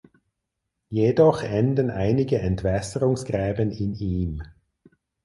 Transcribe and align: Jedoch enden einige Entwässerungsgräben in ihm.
Jedoch 0.89 1.43
enden 1.43 1.91
einige 1.91 2.39
Entwässerungsgräben 2.39 3.69
in 3.69 3.93
ihm. 3.93 4.41